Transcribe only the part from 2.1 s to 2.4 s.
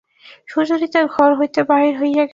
গেল।